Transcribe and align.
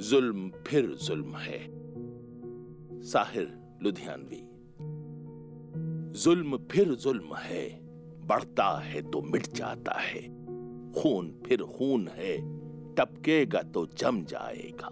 जुल्म 0.00 0.52
फिर 0.66 0.86
जुल्म 0.86 1.34
है। 1.34 1.68
साहिर, 3.02 3.58
लुधियानवी। 3.82 4.48
जुल्म 6.20 6.58
फिर 6.70 6.88
जुल्म 6.88 7.34
है, 7.34 7.80
बढ़ता 8.26 8.80
है 8.80 9.10
तो 9.10 9.22
मिट 9.22 9.46
जाता 9.46 9.92
है। 9.92 10.22
खून 10.92 11.42
फिर 11.46 11.62
खून 11.62 12.08
है, 12.08 12.38
टपकेगा 12.94 13.62
तो 13.62 13.86
जम 13.86 14.24
जाएगा। 14.24 14.88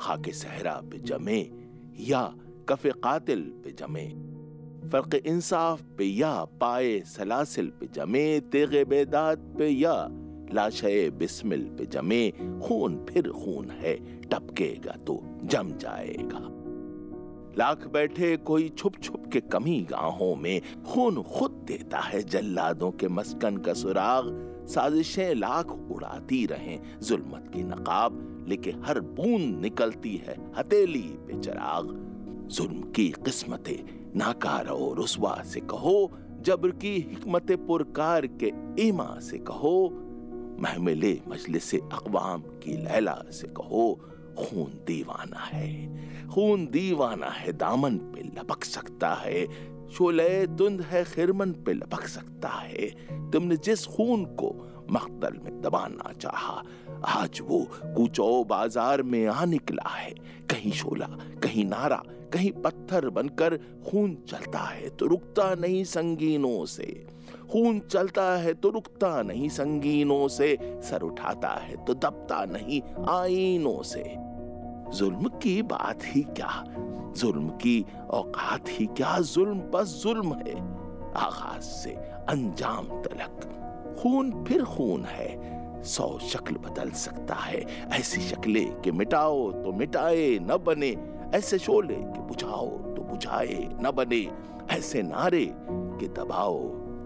खाके 0.00 0.32
सहरा 0.32 0.82
पे 0.90 0.98
जमे, 0.98 1.50
या 1.98 2.34
कफे 2.68 2.90
कातिल 2.90 3.42
पे 3.42 3.70
जमे। 3.70 4.34
फ़र्क 4.88 5.14
इंसाफ 5.14 5.82
पे 5.98 6.04
या 6.04 6.44
पाए 6.44 7.00
सलासिल 7.00 7.66
पे 7.66 7.86
जमे, 7.86 8.40
तेगे 8.40 8.84
बेदात 8.84 9.38
पे 9.38 9.68
या 9.68 10.08
लाशे 10.54 11.10
बिस्मिल 11.10 11.62
पे 11.78 11.86
जमे, 11.86 12.30
खून 12.62 13.04
फिर 13.08 13.28
खून 13.28 13.70
है, 13.70 13.94
टपकेगा 14.20 14.92
तो 15.06 15.20
जम 15.44 15.72
जाएगा। 15.76 16.40
लाख 17.58 17.86
बैठे 17.86 18.36
कोई 18.36 18.68
छुप 18.68 18.96
छुप 19.02 19.26
के 19.32 19.40
कमी 19.40 19.80
गाहों 19.90 20.34
में, 20.36 20.60
खून 20.86 21.22
खुद 21.22 21.50
देता 21.66 21.98
है 21.98 22.22
जल्लादों 22.22 22.90
के 22.90 23.08
मस्कन 23.08 23.56
का 23.56 23.72
सुराग। 23.72 24.32
साजिशें 24.68 25.34
लाख 25.34 25.70
उड़ाती 25.90 26.44
रहें 26.46 27.00
जुल्मत 27.00 27.50
की 27.54 27.62
नकाब 27.62 28.46
लेकिन 28.48 28.82
हर 28.84 29.00
बूंद 29.00 29.60
निकलती 29.60 30.16
है 30.16 30.36
हथेली 30.58 31.08
पे 31.26 31.40
चराग। 31.40 31.88
जुल्म 32.46 32.80
की 32.90 33.08
किस्मतें 33.24 34.10
नाकार 34.16 34.66
और 34.66 34.96
रुसवा 34.96 35.42
से 35.44 35.60
कहो, 35.60 36.10
जबर 36.40 36.70
की 36.70 36.94
हिकमत 37.00 37.52
पुरकार 37.66 38.26
के 38.42 38.52
ईमा 38.78 39.18
से 39.20 39.38
कहो 39.38 39.76
महमिले 40.60 41.18
मजलिस 41.28 41.74
अकवाम 41.74 42.42
की 42.62 42.76
लैला 42.76 43.16
से 43.32 43.48
कहो 43.56 43.84
खून 44.38 44.72
दीवाना 44.86 45.40
है 45.44 45.68
खून 46.28 46.66
दीवाना 46.66 47.28
है 47.30 47.52
दामन 47.52 47.96
पे 48.14 48.22
लपक 48.36 48.64
सकता 48.64 49.12
है 49.14 49.46
शोले 49.90 50.46
तुंद 50.48 50.80
है 50.82 51.04
खिरमन 51.04 51.52
पे 51.66 51.72
लपक 51.72 52.06
सकता 52.08 52.48
है। 52.48 52.88
तुमने 53.30 53.56
जिस 53.56 53.86
खून 53.86 54.24
को 54.34 54.54
मख्तल 54.90 55.38
में 55.44 55.60
दबाना 55.62 56.12
चाहा, 56.12 56.62
आज 57.06 57.40
वो 57.42 57.58
कुचो 57.84 58.44
बाज़ार 58.44 59.02
में 59.02 59.26
आ 59.26 59.44
निकला 59.44 59.88
है। 59.90 60.10
कहीं 60.50 60.72
शोला, 60.72 61.06
कहीं 61.42 61.64
नारा, 61.64 62.02
कहीं 62.32 62.50
पत्थर 62.52 63.08
बनकर 63.10 63.56
खून 63.86 64.16
चलता 64.28 64.58
है 64.58 64.88
तो 64.88 65.06
रुकता 65.06 65.54
नहीं 65.54 65.82
संगीनों 65.84 66.64
से। 66.66 66.86
खून 67.52 67.78
चलता 67.80 68.24
है 68.36 68.54
तो 68.54 68.70
रुकता 68.70 69.20
नहीं 69.22 69.48
संगीनों 69.48 70.26
से। 70.28 70.56
सर 70.82 71.02
उठाता 71.02 71.48
है 71.60 71.84
तो 71.84 71.94
दबता 71.94 72.44
नहीं 72.44 72.80
आईनों 73.10 73.82
से। 73.82 74.02
जुल्म 74.90 75.28
की 75.38 75.60
बात 75.62 76.04
ही 76.04 76.22
क्या? 76.30 76.64
जुल्म 77.16 77.48
की 77.48 77.86
औकात 78.10 78.64
ही 78.68 78.86
क्या 78.86 79.18
जुल्म? 79.18 79.58
बस 79.58 80.00
जुल्म 80.02 80.34
है। 80.34 80.60
आगाज़ 81.14 81.62
से 81.62 81.90
अंजाम 82.28 82.86
तलक। 82.86 83.50
खून 84.02 84.44
फिर 84.44 84.64
खून 84.64 85.04
है। 85.04 85.54
सौ 85.82 86.18
शक्ल 86.18 86.54
बदल 86.54 86.90
सकता 86.90 87.34
है। 87.34 87.88
ऐसी 87.92 88.20
शक्लें 88.20 88.80
कि 88.80 88.90
मिटाओ 88.90 89.52
तो 89.52 89.72
मिटाए, 89.72 90.38
न 90.38 90.56
बने। 90.66 90.96
ऐसे 91.34 91.58
शोले 91.58 91.94
कि 91.94 92.20
बुझाओ 92.20 92.68
तो 92.68 93.02
बुझाए, 93.02 93.68
न 93.72 93.92
बने। 93.94 94.32
ऐसे 94.70 95.02
नारे 95.02 95.54
कि 95.70 96.08
दबाओ 96.08 96.58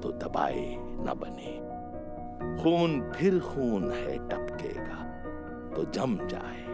तो 0.02 0.12
दबाए, 0.12 0.76
न 0.78 1.14
बने। 1.18 1.68
खून 2.62 3.12
फिर 3.16 3.38
खून 3.38 3.92
है, 3.92 4.28
टपकेगा 4.28 5.04
तो 5.76 5.84
जम 5.84 6.26
जाए। 6.26 6.67